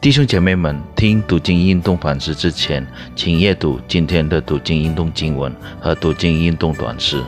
[0.00, 7.20] 弟兄姐妹们，听读经运动反思之前，请阅读今天的读经运动经文和读经运动短诗。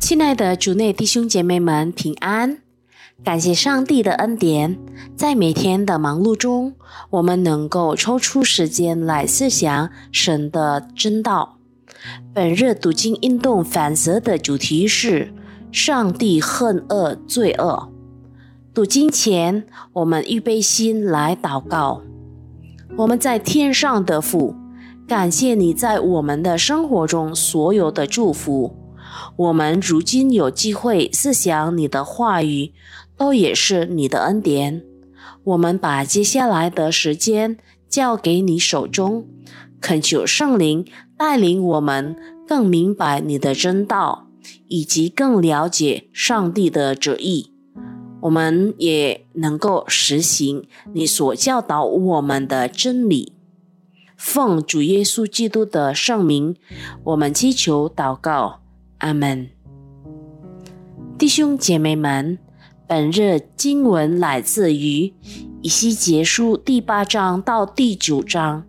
[0.00, 2.62] 亲爱的主内弟兄姐妹们，平安！
[3.22, 4.78] 感谢上帝的恩典，
[5.14, 6.76] 在每天的忙碌中，
[7.10, 11.58] 我们能够抽出时间来思想神的真道。
[12.32, 15.34] 本日读经运动反思的主题是：
[15.70, 17.91] 上帝恨恶罪恶。
[18.74, 22.00] 读经前，我们预备心来祷告。
[22.96, 24.54] 我们在天上的父，
[25.06, 28.74] 感谢你在我们的生活中所有的祝福。
[29.36, 32.72] 我们如今有机会思想你的话语，
[33.14, 34.82] 都也是你的恩典。
[35.44, 37.58] 我们把接下来的时间
[37.90, 39.26] 交给你手中，
[39.82, 40.86] 恳求圣灵
[41.18, 42.16] 带领我们
[42.48, 44.28] 更明白你的真道，
[44.68, 47.51] 以及更了解上帝的旨意。
[48.22, 53.34] 我们也能够实行你所教导我们的真理。
[54.16, 56.54] 奉主耶稣基督的圣名，
[57.04, 58.60] 我们祈求祷告，
[58.98, 59.50] 阿门。
[61.18, 62.38] 弟兄姐妹们，
[62.86, 65.12] 本日经文来自于
[65.60, 68.64] 以西结书第八章到第九章。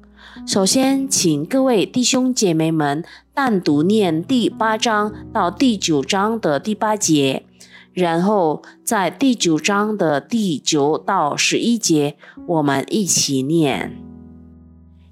[0.47, 7.45] 首先，请各位弟兄姐妹们单独念第八章到第九章的第八节。
[7.93, 14.01] 然后在第九章的第九到十一节，我们一起念。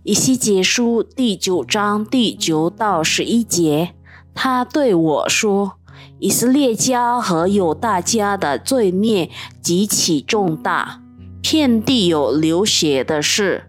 [0.04, 3.94] 以西结书第九章第九到十一节，
[4.34, 5.74] 他对我说
[6.18, 9.30] ：“以色列家和犹大家的罪孽
[9.62, 11.04] 极其重大，
[11.44, 13.66] 遍地有流血的事，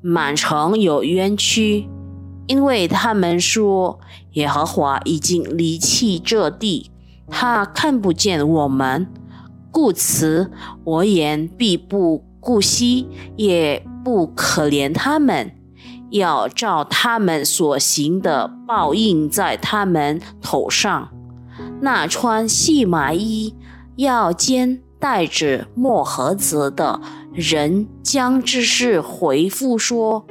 [0.00, 1.88] 满城有冤屈，
[2.46, 3.98] 因为他们说
[4.34, 6.90] 耶和华已经离弃这地。”
[7.34, 9.08] 他看不见我们，
[9.70, 10.52] 故此
[10.84, 15.50] 我言必不顾惜，也不可怜他们，
[16.10, 21.08] 要照他们所行的报应在他们头上。
[21.80, 23.56] 那穿细麻衣、
[23.96, 27.00] 要肩带着墨盒子的
[27.32, 30.26] 人，将之事回复说：“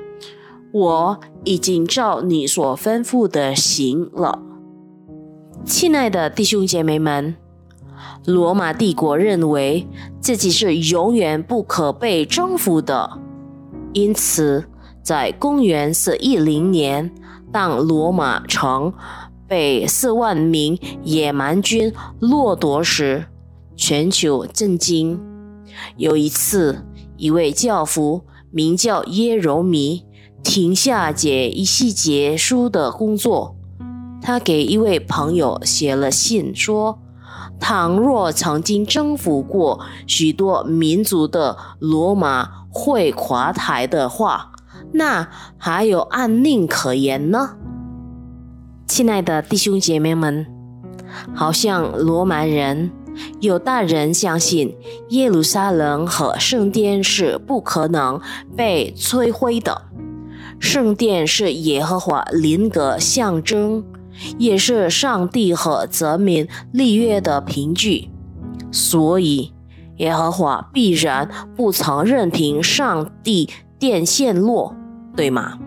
[0.71, 4.43] 我已经照你所吩咐的行了。”
[5.63, 7.35] 亲爱的弟兄姐妹们，
[8.25, 9.87] 罗马帝国认为
[10.19, 13.19] 自己是永远不可被征服的，
[13.93, 14.65] 因此
[15.03, 17.13] 在公元四一零年，
[17.51, 18.91] 当罗马城
[19.47, 23.25] 被四万名野蛮军掠夺时，
[23.75, 25.19] 全球震惊。
[25.95, 26.85] 有一次，
[27.17, 30.05] 一位教父名叫耶柔米，
[30.43, 33.55] 停下解一细节书的工作。
[34.21, 36.99] 他给一位朋友写了信，说
[37.59, 44.51] ：“倘若曾经征服过许多民族的罗马会垮台的话，
[44.93, 45.27] 那
[45.57, 47.57] 还有安宁可言呢？”
[48.87, 50.45] 亲爱的弟兄姐妹们，
[51.33, 52.91] 好像罗马人、
[53.39, 54.75] 有大人相信
[55.09, 58.21] 耶路撒冷和圣殿是不可能
[58.55, 59.83] 被摧毁的，
[60.59, 63.83] 圣殿是耶和华灵格象征。
[64.37, 68.09] 也是上帝和泽民立约的凭据，
[68.71, 69.53] 所以
[69.97, 73.49] 耶和华必然不曾任凭上帝
[73.79, 74.75] 殿陷落，
[75.15, 75.59] 对吗？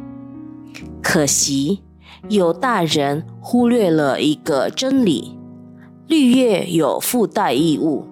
[1.03, 1.82] 可惜
[2.28, 5.38] 有大人忽略了一个真理：
[6.06, 8.06] 立约有附带义务，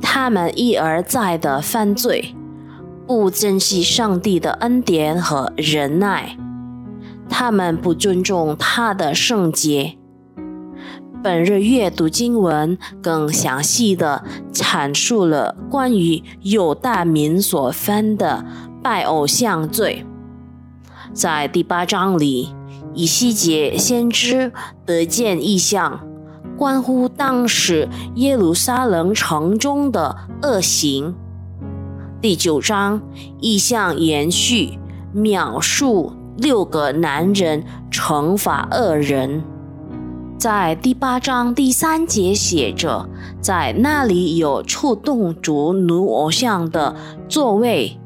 [0.00, 2.34] 他们一而再的犯罪，
[3.06, 6.36] 不珍惜上帝的恩典和仁爱。
[7.28, 9.96] 他们不尊重他的圣洁。
[11.22, 18.44] 本日阅读经文更详细的阐述了关于犹大民所犯的
[18.82, 20.06] 拜偶像罪。
[21.12, 22.54] 在第八章里，
[22.94, 24.52] 以西结先知
[24.86, 26.06] 得见异象，
[26.56, 31.16] 关乎当时耶路撒冷城中的恶行。
[32.20, 33.02] 第九章
[33.40, 34.78] 异象延续，
[35.12, 36.12] 描述。
[36.38, 39.42] 六个男人惩罚恶人，
[40.38, 43.08] 在第八章第三节写着，
[43.40, 46.94] 在那里有触动主奴偶像的
[47.28, 47.98] 座位，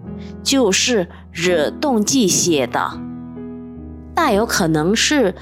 [0.42, 2.98] 就是惹动祭写的，
[4.14, 5.34] 大有可能是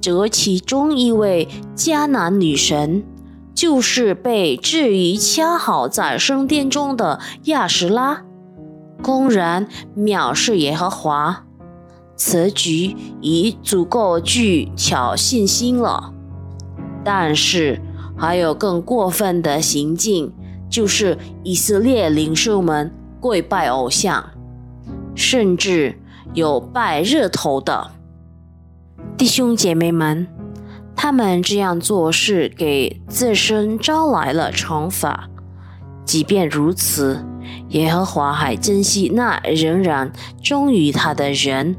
[0.00, 3.02] 这其中一位迦南女神，
[3.52, 8.22] 就是被置于恰好在圣殿中的亚什拉，
[9.02, 9.66] 公然
[9.96, 11.45] 藐视耶和华。
[12.16, 16.12] 此举已足够具挑信心了，
[17.04, 17.80] 但是
[18.16, 20.32] 还有更过分的行径，
[20.68, 22.90] 就是以色列领袖们
[23.20, 24.30] 跪拜偶像，
[25.14, 25.98] 甚至
[26.32, 27.90] 有拜日头的
[29.16, 30.26] 弟兄姐妹们。
[30.98, 35.28] 他们这样做是给自身招来了惩罚。
[36.06, 37.22] 即便如此，
[37.68, 40.10] 耶和华还珍惜那仍然
[40.42, 41.76] 忠于他的人。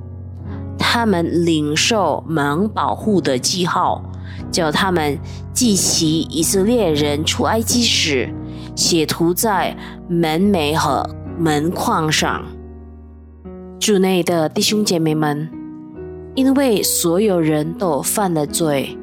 [0.89, 4.01] 他们领受蒙保护的记号，
[4.49, 5.19] 叫他们
[5.53, 8.33] 记起以色列人出埃及时，
[8.73, 9.75] 写涂在
[10.07, 11.05] 门楣和
[11.37, 12.41] 门框上。
[13.77, 15.49] 主内的弟兄姐妹们，
[16.35, 18.97] 因为所有人都犯了罪。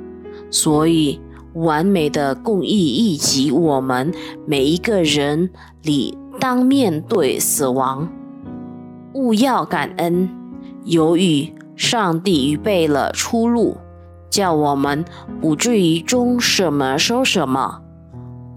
[0.50, 1.20] 所以，
[1.52, 4.10] 完美的公义以及我们
[4.46, 5.50] 每一个人
[5.82, 8.08] 理当面对死亡，
[9.12, 10.30] 勿要感恩，
[10.84, 13.76] 由于上帝预备了出路，
[14.30, 15.04] 叫我们
[15.40, 17.82] 不至于终什么收什么。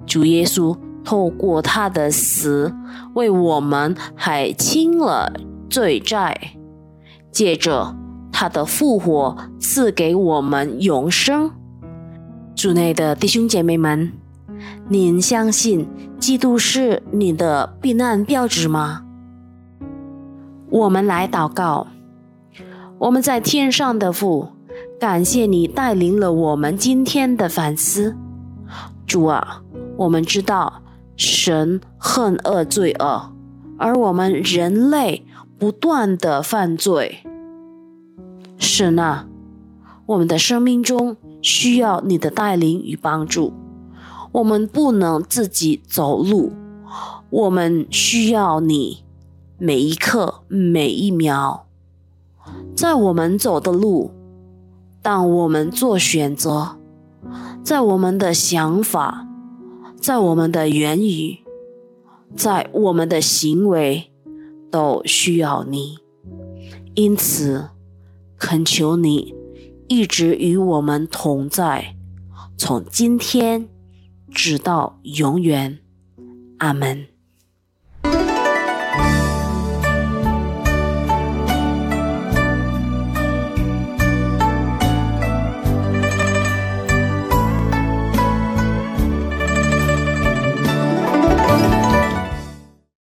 [0.05, 2.73] 主耶稣透过他的死，
[3.13, 5.33] 为我们还清了
[5.69, 6.53] 罪债，
[7.31, 7.95] 借着
[8.31, 11.51] 他的复活，赐给我们永生。
[12.55, 14.13] 主内的弟兄姐妹们，
[14.89, 15.87] 您相信
[16.19, 19.03] 基督是你的避难标志吗？
[20.69, 21.87] 我们来祷告。
[22.99, 24.49] 我们在天上的父，
[24.99, 28.15] 感谢你带领了我们今天的反思。
[29.05, 29.61] 主啊，
[29.97, 30.81] 我们知道
[31.15, 33.31] 神恨恶罪恶，
[33.77, 35.25] 而我们人类
[35.57, 37.19] 不断的犯罪。
[38.57, 39.27] 神啊，
[40.07, 41.17] 我们的生命中。
[41.39, 43.53] 需要你的带领与帮助，
[44.31, 46.51] 我们不能自己走路，
[47.29, 49.03] 我们需要你
[49.59, 51.66] 每一刻每一秒，
[52.77, 54.11] 在我们走的路，
[55.01, 56.77] 当我们做选择，
[57.63, 59.27] 在我们的想法，
[59.99, 61.39] 在我们的言语，
[62.35, 64.11] 在我们的行为，
[64.69, 65.97] 都需要你，
[66.93, 67.69] 因此
[68.37, 69.33] 恳求你。
[69.87, 71.95] 一直与我们同在，
[72.57, 73.67] 从今天
[74.29, 75.79] 直到永远，
[76.59, 77.07] 阿门。